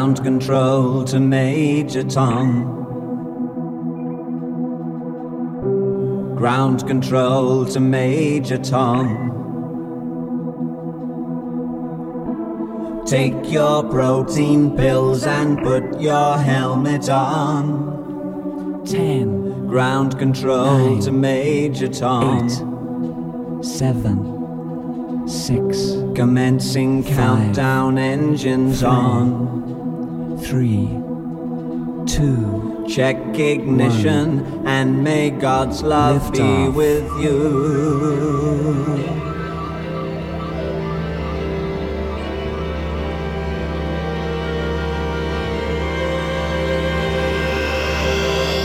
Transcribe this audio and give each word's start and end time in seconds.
Ground 0.00 0.22
control 0.24 1.04
to 1.04 1.20
Major 1.20 2.02
Tom. 2.02 2.64
Ground 6.36 6.86
control 6.86 7.66
to 7.66 7.80
Major 7.80 8.56
Tom. 8.56 9.04
Take 13.04 13.52
your 13.52 13.82
protein 13.90 14.74
pills 14.74 15.26
and 15.26 15.58
put 15.62 16.00
your 16.00 16.38
helmet 16.38 17.10
on. 17.10 18.82
Ten, 18.86 19.66
Ground 19.66 20.18
control 20.18 20.92
Nine, 20.94 21.00
to 21.02 21.12
Major 21.12 21.88
Tom. 21.88 22.46
eight, 22.46 23.62
seven, 23.62 25.28
six, 25.28 25.90
Commencing 26.14 27.02
Five, 27.02 27.16
countdown 27.16 27.98
engines 27.98 28.82
on. 28.82 29.59
Three, 30.50 30.88
two. 32.06 32.84
Check 32.88 33.16
ignition 33.38 34.40
one. 34.40 34.66
and 34.66 35.04
may 35.04 35.30
God's 35.30 35.80
love 35.84 36.24
Lift 36.24 36.34
be 36.34 36.40
off. 36.42 36.74
with 36.74 37.08
you. 37.22 38.80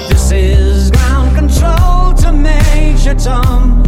This 0.09 0.31
is 0.31 0.91
ground 0.91 1.35
control 1.35 2.13
to 2.23 2.31
Major 2.31 3.13
Tom. 3.15 3.83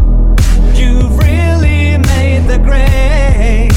You've 0.75 1.17
really 1.17 1.97
made 1.97 2.45
the 2.47 2.59
grade. 2.63 3.76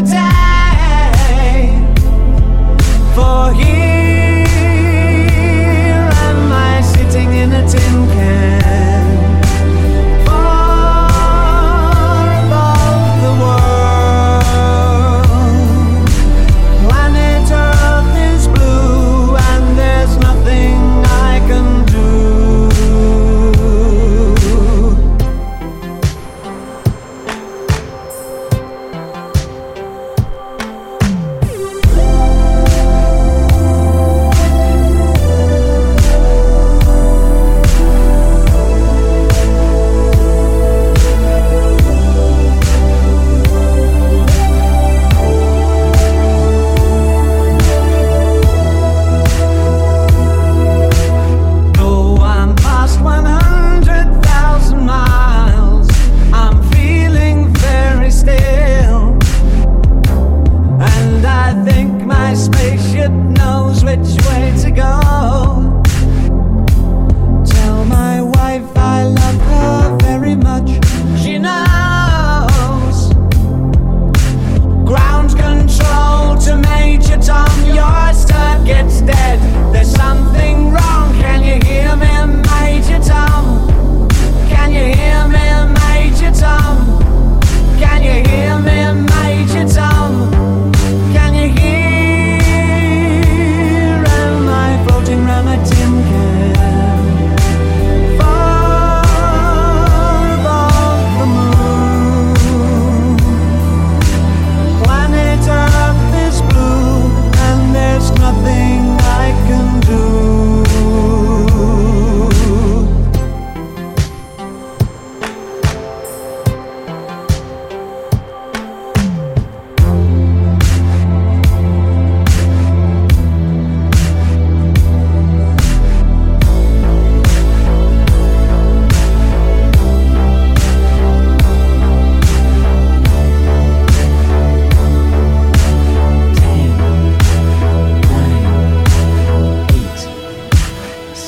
For 0.00 0.06
here 3.52 4.48
am 6.26 6.50
I 6.50 6.80
sitting 6.80 7.30
in 7.34 7.52
a 7.52 7.68
tin 7.68 8.08
can. 8.08 8.69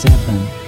seven. 0.03 0.62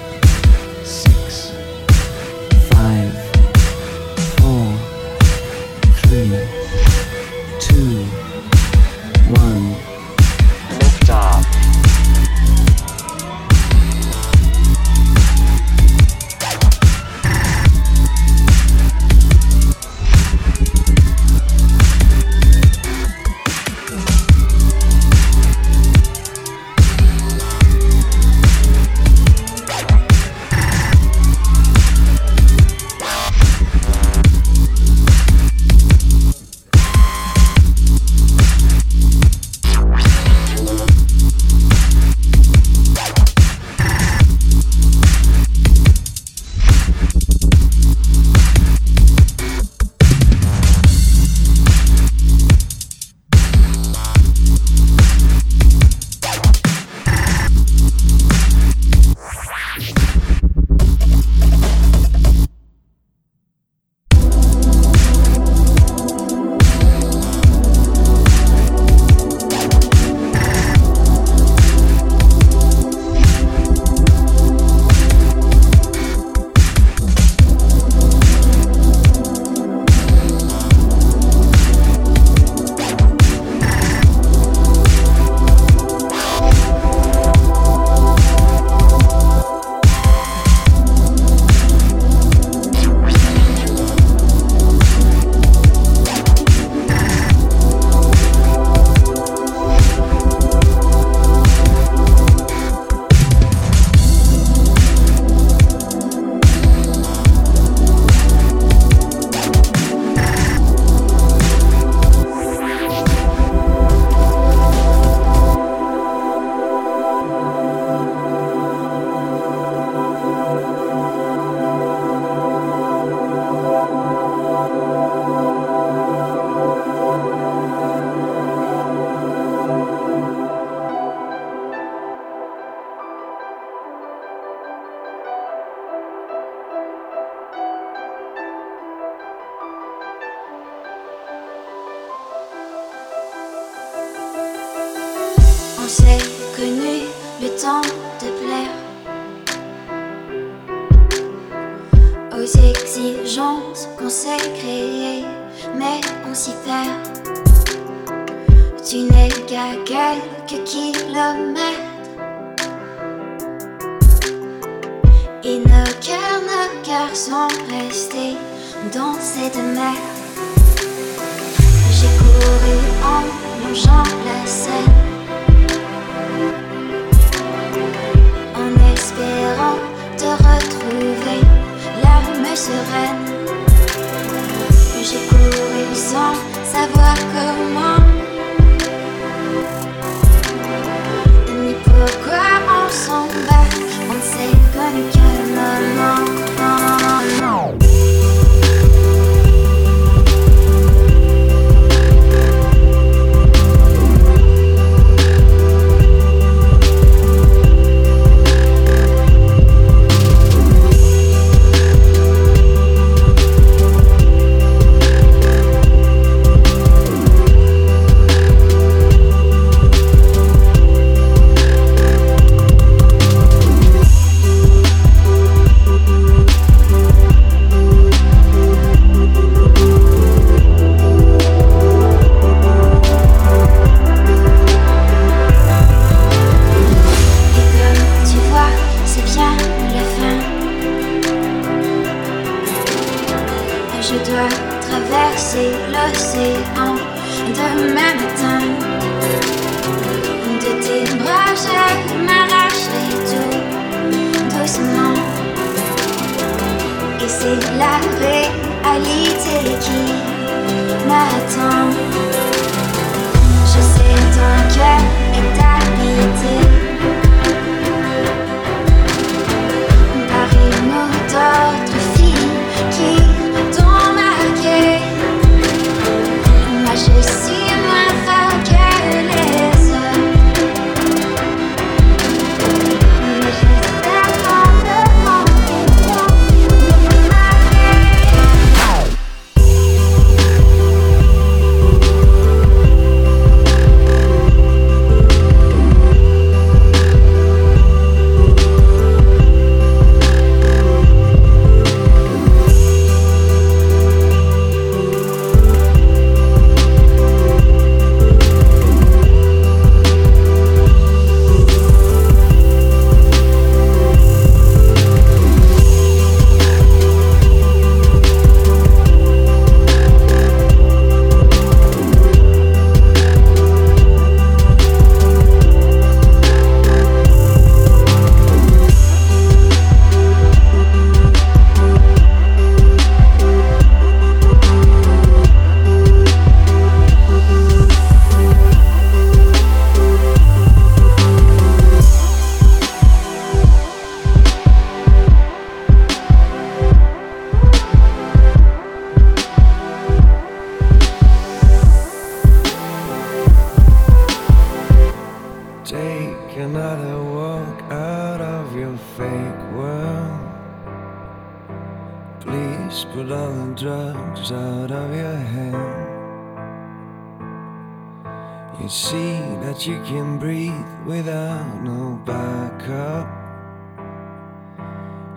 Je 263.65 263.79
sais 263.81 264.19
ton 264.33 264.75
cœur 264.75 265.14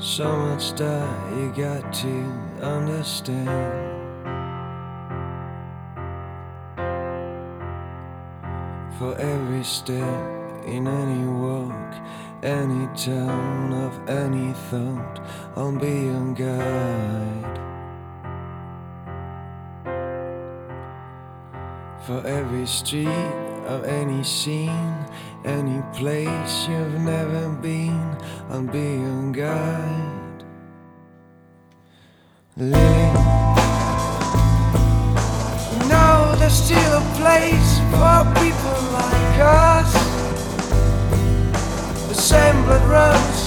So 0.08 0.24
much 0.36 0.72
that 0.76 1.36
you 1.36 1.52
got 1.54 1.92
to 1.92 2.24
understand. 2.62 3.58
For 8.98 9.14
every 9.18 9.62
step 9.62 10.64
in 10.64 10.88
any 10.88 11.24
walk, 11.28 11.94
any 12.42 12.88
turn 12.96 13.72
of 13.74 14.08
any 14.08 14.54
thought, 14.70 15.20
I'll 15.54 15.78
be 15.78 16.06
your 16.08 16.32
guide. 16.32 17.58
For 22.06 22.26
every 22.26 22.66
street 22.66 23.47
of 23.68 23.84
any 23.84 24.24
scene, 24.24 24.96
any 25.44 25.82
place 25.92 26.66
you've 26.68 27.00
never 27.02 27.50
been, 27.60 28.16
I'll 28.48 28.62
be 28.62 28.96
your 29.04 29.30
guide. 29.30 30.42
Lily. 32.56 33.12
No, 35.86 36.34
there's 36.38 36.54
still 36.54 36.92
a 36.96 37.04
place 37.20 37.70
for 37.92 38.24
people 38.40 38.78
like 38.96 39.38
us. 39.38 39.92
The 42.08 42.14
same 42.14 42.64
blood 42.64 42.84
runs 42.88 43.38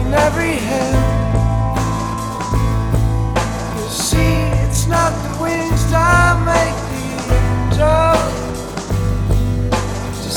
in 0.00 0.14
every 0.14 0.56
hand. 0.56 1.20
You 3.78 3.88
see, 3.90 4.34
it's 4.64 4.86
not 4.86 5.12
the 5.24 5.42
wings 5.42 5.90
that 5.90 6.31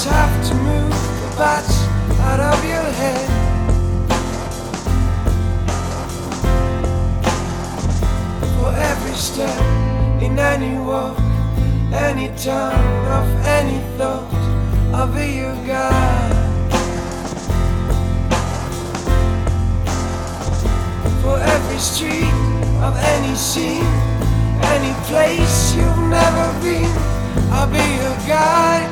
have 0.05 0.47
to 0.47 0.53
move 0.53 0.91
the 1.21 1.35
bats 1.37 1.83
out 2.21 2.39
of 2.39 2.63
your 2.63 2.87
head. 3.01 3.27
For 8.55 8.71
every 8.91 9.15
step 9.15 9.61
in 10.21 10.37
any 10.37 10.77
walk, 10.77 11.17
any 11.91 12.27
town, 12.37 12.77
of 13.17 13.27
any 13.45 13.79
thought, 13.97 14.31
I'll 14.93 15.07
be 15.07 15.37
your 15.41 15.55
guide. 15.65 16.35
For 21.21 21.39
every 21.39 21.79
street 21.79 22.33
of 22.83 22.95
any 22.97 23.35
scene, 23.35 23.89
any 24.75 24.93
place 25.09 25.75
you've 25.75 26.03
never 26.09 26.47
been, 26.61 26.91
I'll 27.51 27.67
be 27.67 27.85
your 28.01 28.17
guide. 28.27 28.84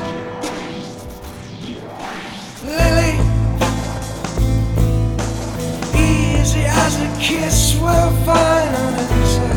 kiss 7.24 7.74
will 7.80 8.12
find 8.26 8.76
an 8.76 8.94
answer. 9.00 9.54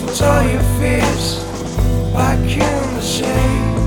Put 0.00 0.22
all 0.22 0.42
your 0.54 0.66
fears 0.78 1.42
back 2.14 2.38
in 2.38 2.94
the 2.94 3.00
shade. 3.00 3.78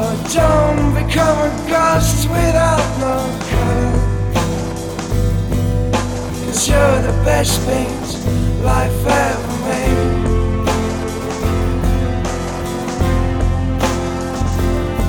Or 0.00 0.08
oh, 0.08 0.16
don't 0.32 0.94
become 0.94 1.38
a 1.48 1.52
ghost 1.68 2.20
without 2.30 2.86
no 3.04 3.16
color. 3.50 3.92
Cause 6.46 6.66
you're 6.66 7.02
the 7.02 7.16
best 7.28 7.60
things 7.68 8.08
life 8.64 9.06
ever 9.06 9.54
made. 9.68 10.12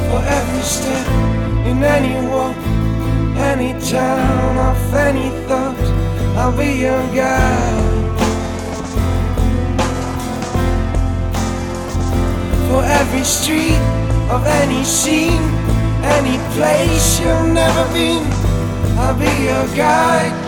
For 0.09 0.21
every 0.37 0.63
step 0.63 1.07
in 1.65 1.81
any 1.81 2.27
walk 2.27 2.64
any 3.37 3.73
town, 3.79 4.57
off 4.57 4.93
any 4.93 5.29
thought, 5.47 5.77
I'll 6.37 6.55
be 6.55 6.79
your 6.79 7.03
guide. 7.13 8.05
For 12.67 12.83
every 12.83 13.23
street 13.23 13.79
of 14.29 14.45
any 14.45 14.83
scene, 14.83 15.43
any 16.03 16.37
place 16.55 17.19
you've 17.19 17.53
never 17.53 17.85
been, 17.93 18.25
I'll 18.97 19.17
be 19.17 19.31
your 19.43 19.67
guide. 19.75 20.44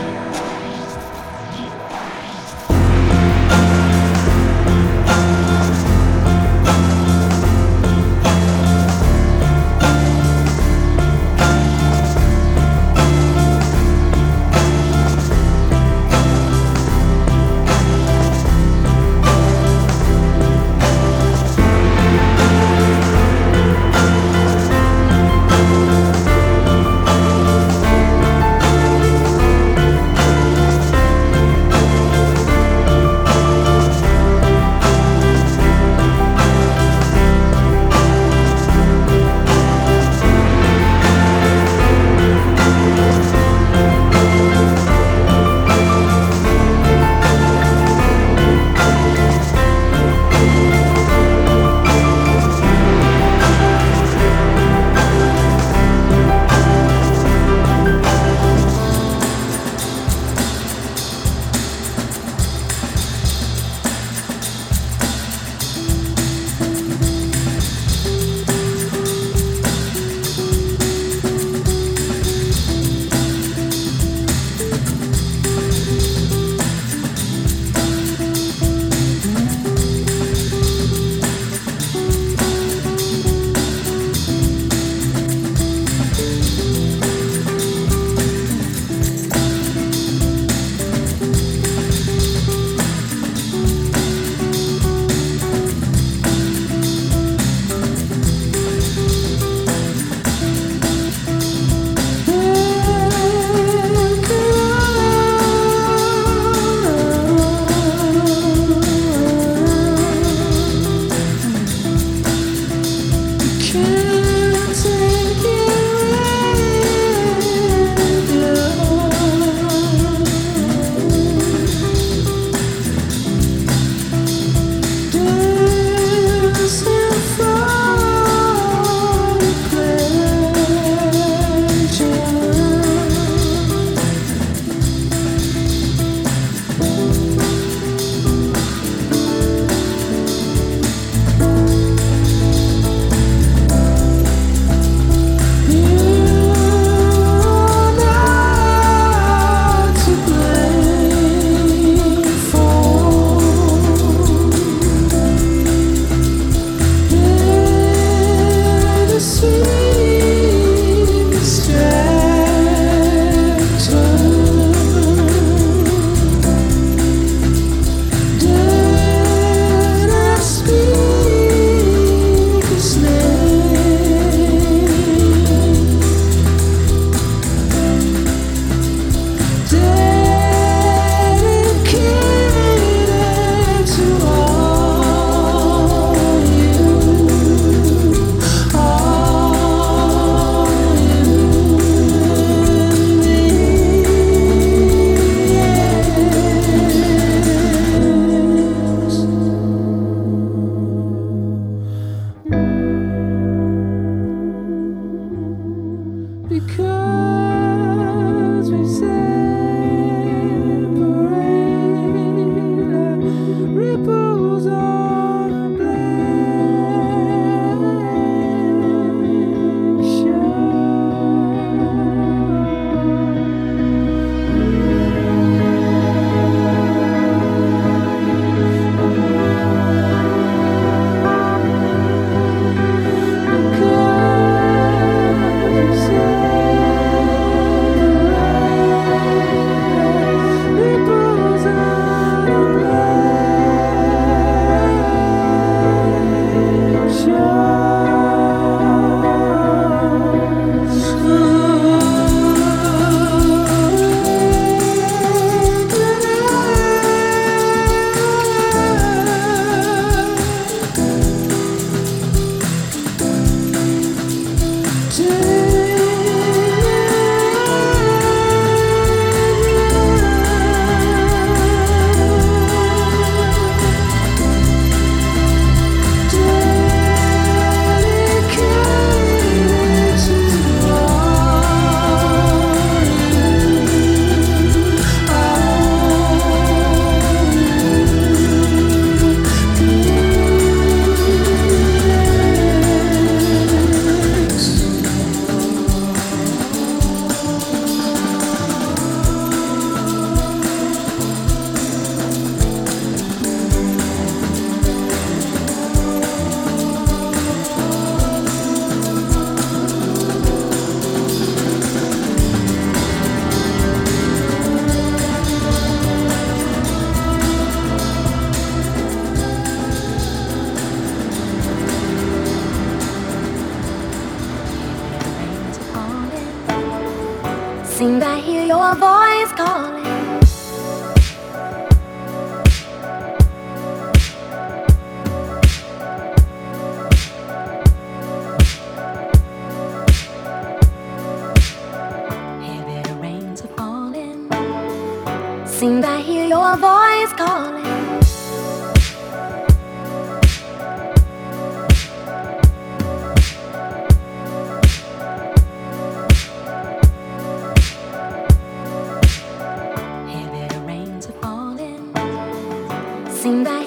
seem 363.47 363.63
right. 363.63 363.86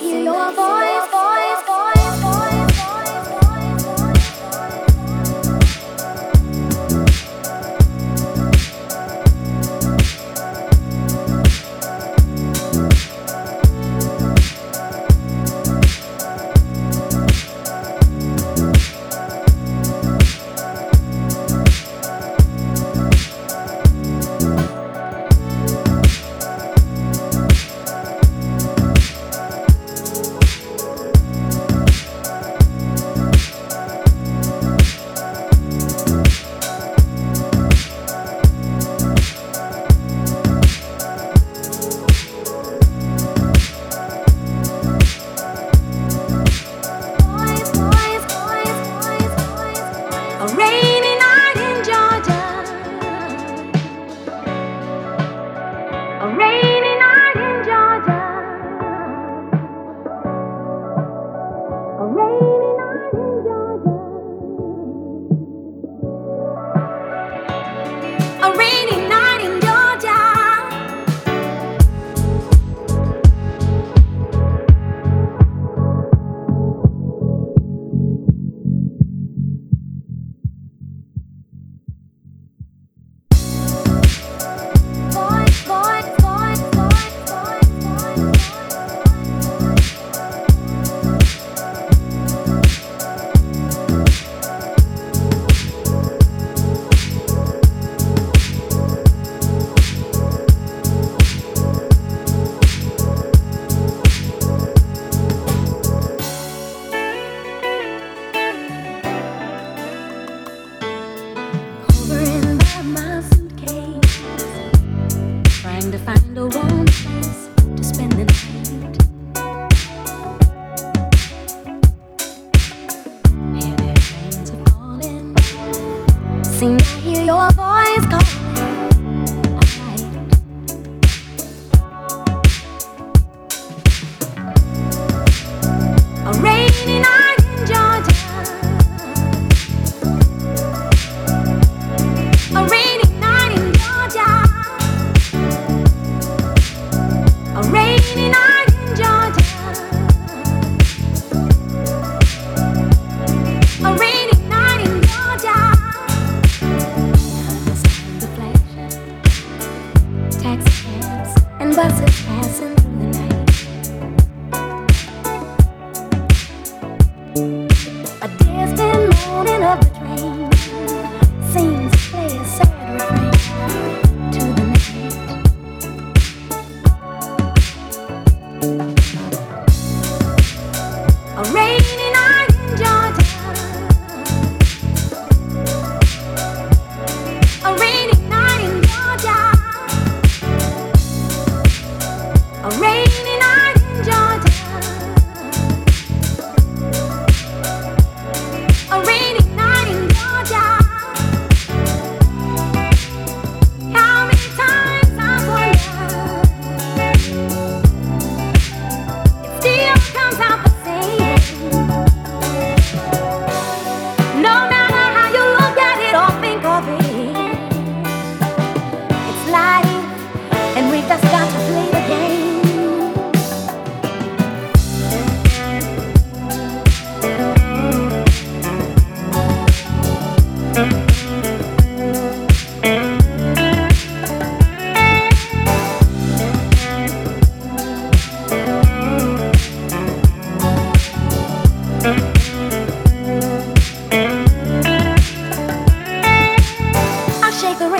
sing, 126.60 126.78
I 126.78 126.84
hear 127.00 127.24
your 127.24 127.49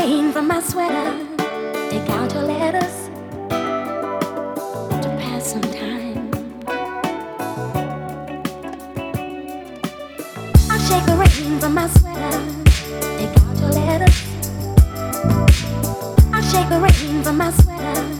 rain 0.00 0.32
from 0.32 0.48
my 0.48 0.60
sweater. 0.60 1.10
Take 1.90 2.08
out 2.08 2.32
your 2.32 2.44
letters 2.44 2.94
to 5.02 5.08
pass 5.20 5.52
some 5.52 5.66
time. 5.80 6.30
I'll 10.70 10.82
shake 10.88 11.04
the 11.10 11.16
rain 11.22 11.60
from 11.60 11.74
my 11.74 11.86
sweater. 11.96 12.36
Take 13.18 13.36
out 13.42 13.56
your 13.62 13.72
letters. 13.80 14.16
I'll 16.32 16.46
shake 16.50 16.68
the 16.74 16.80
rain 16.80 17.22
from 17.22 17.36
my 17.36 17.50
sweater. 17.50 18.19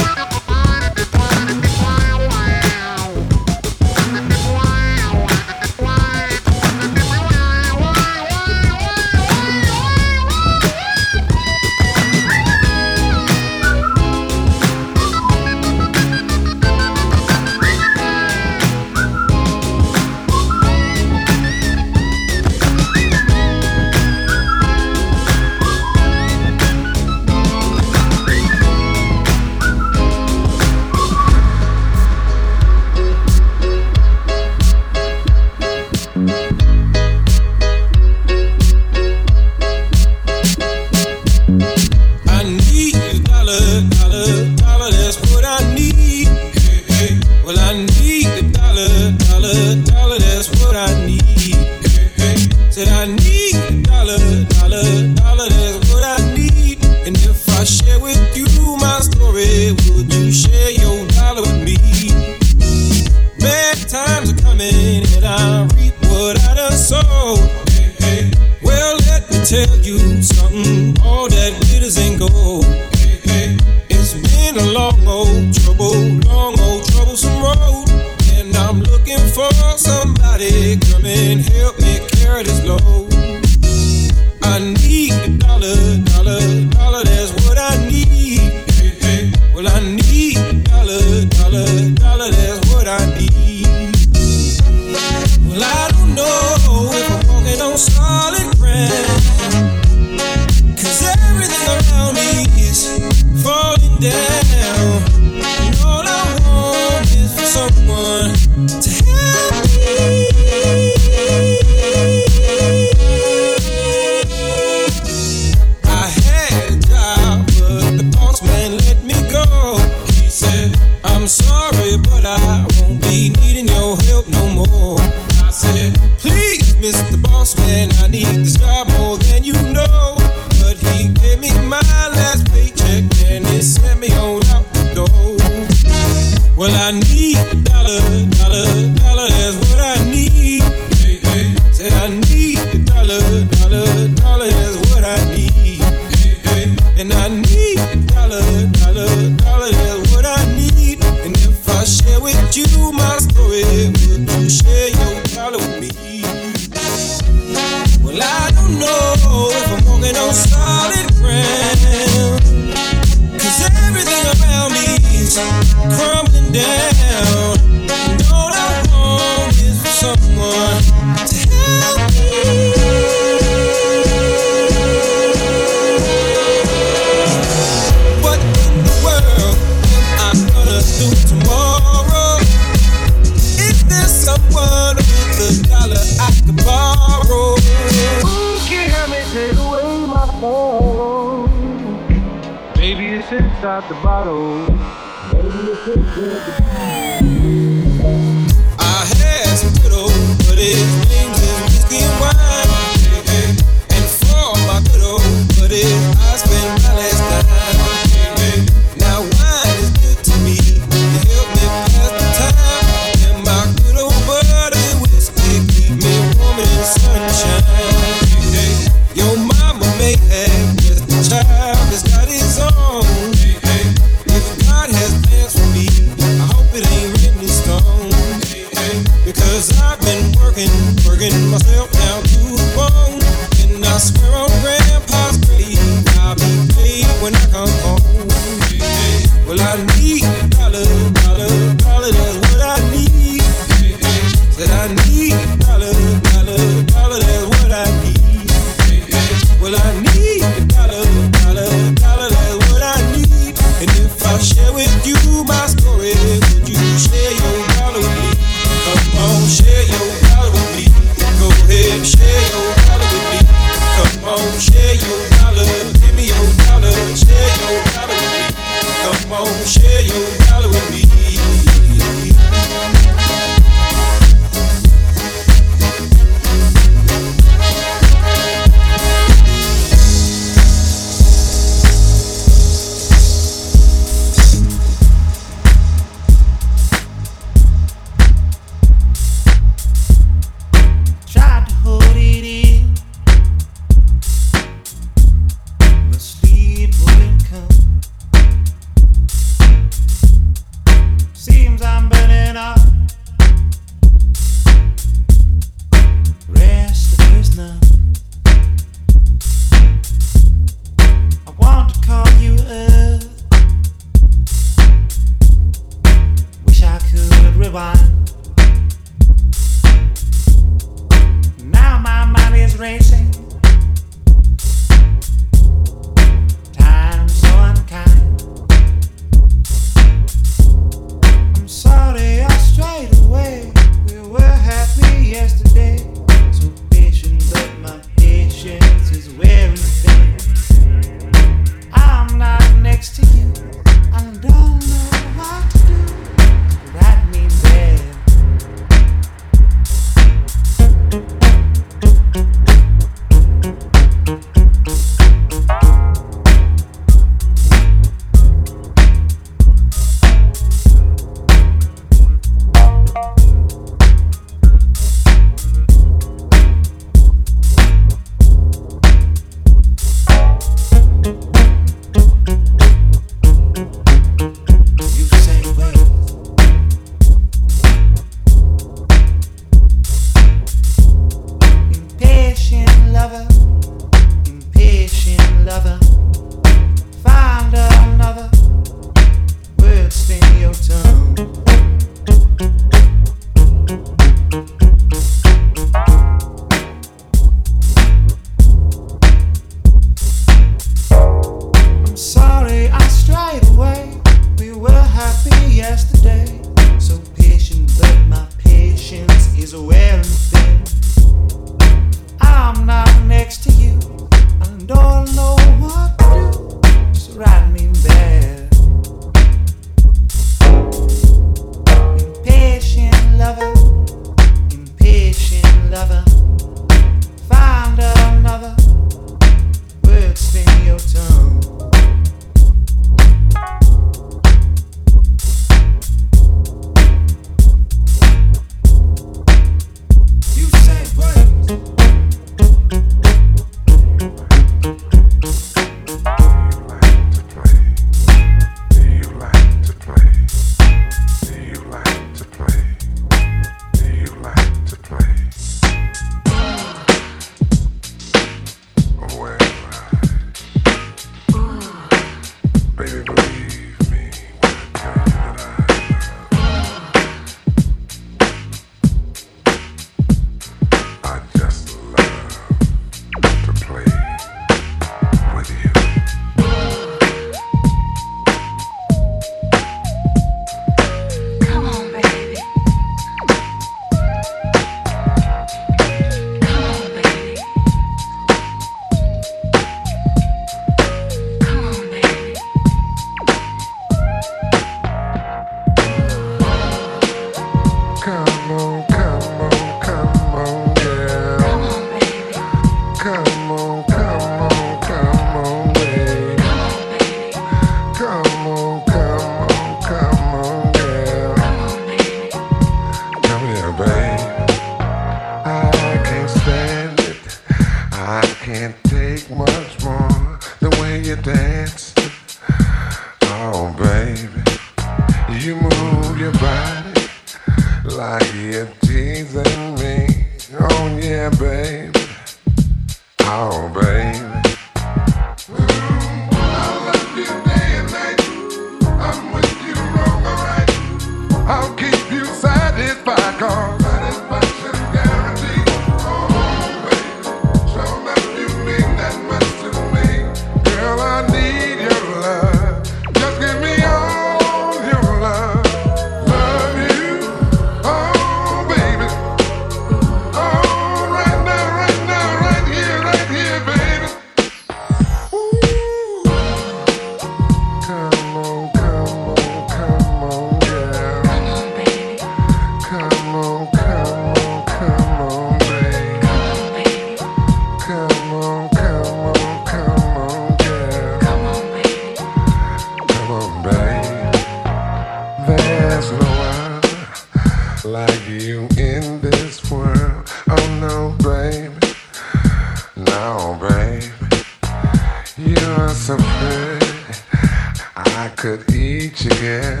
Here, 599.32 600.00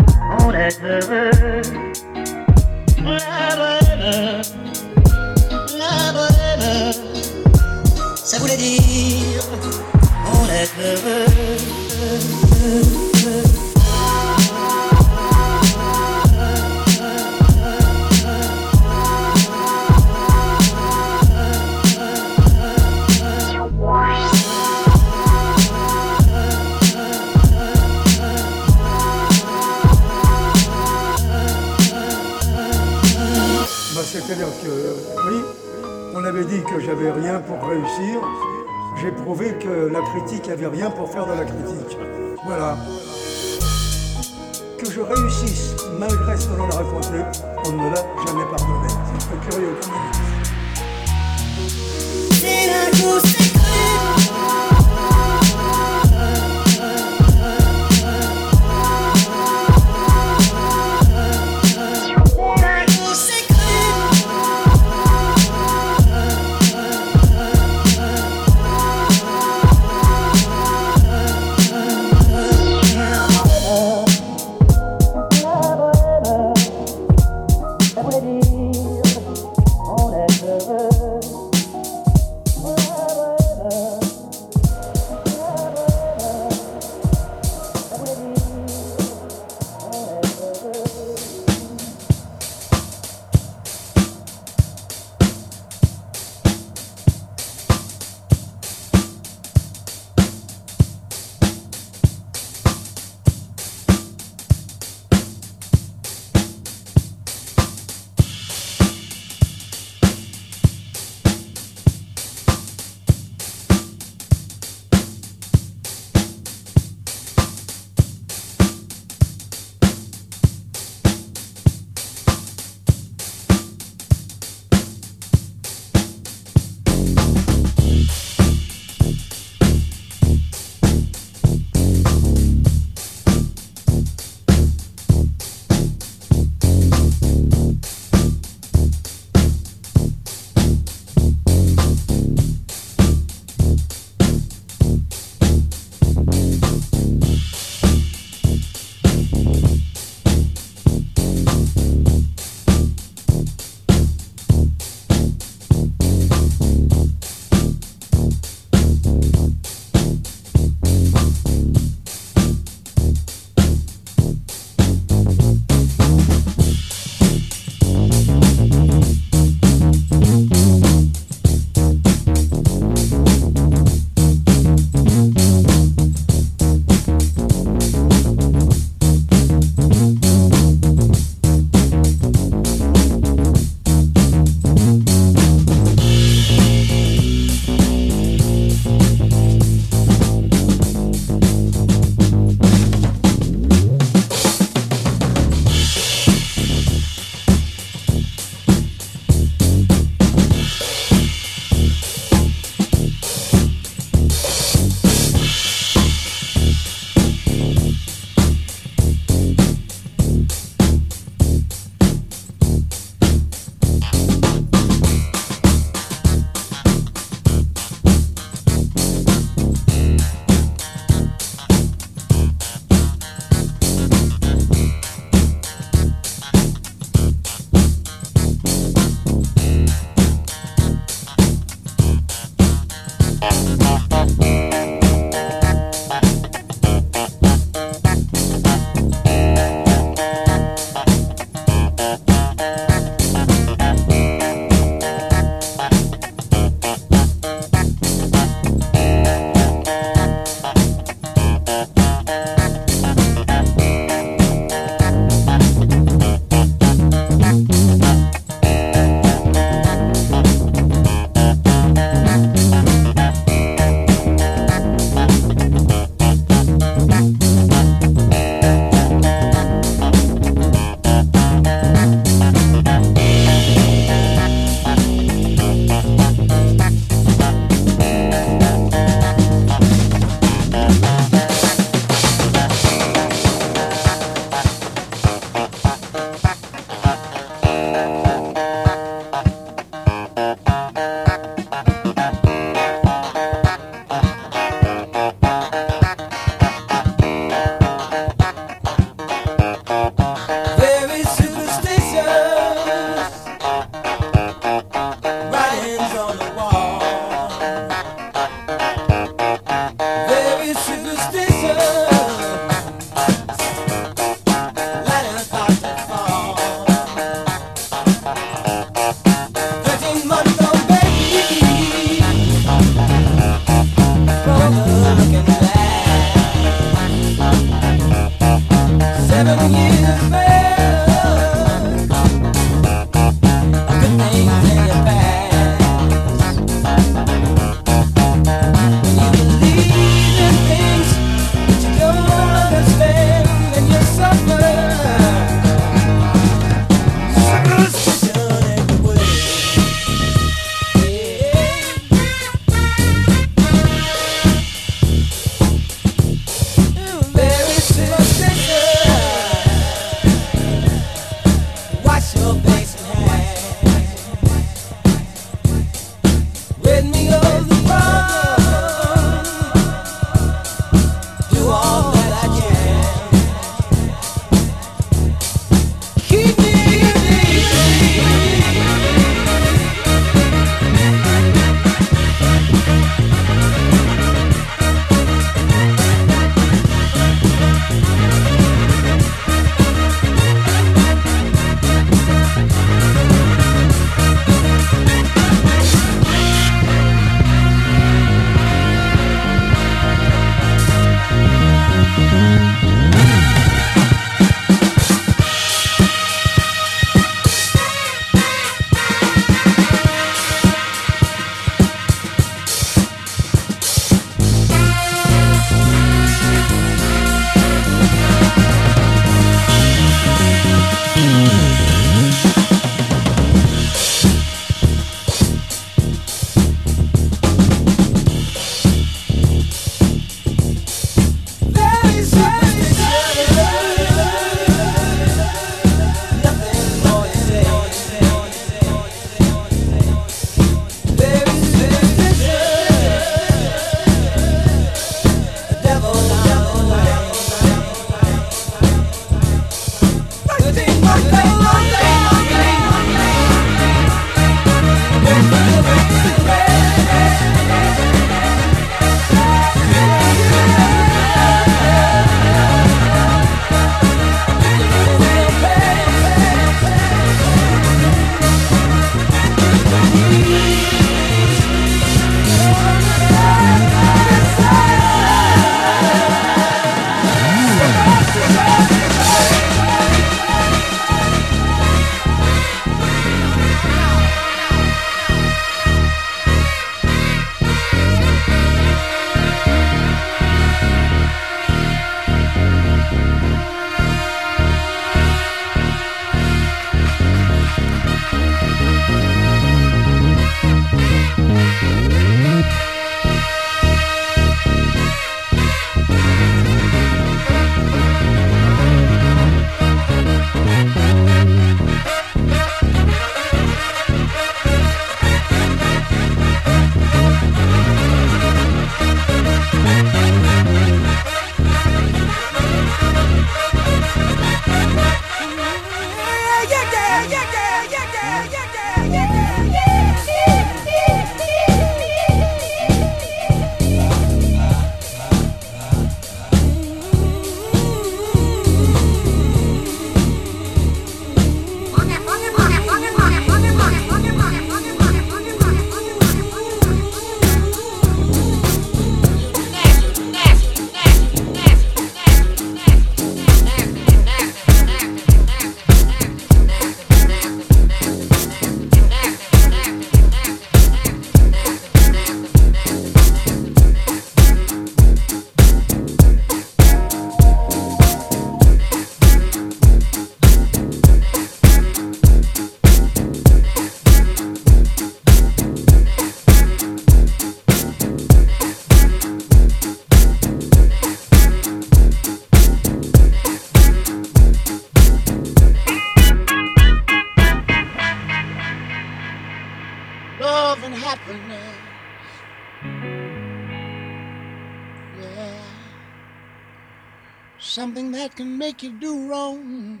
Make 598.70 598.84
you 598.84 598.92
do 599.00 599.26
wrong, 599.28 600.00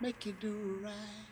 make 0.00 0.24
you 0.24 0.32
do 0.40 0.78
right. 0.84 1.23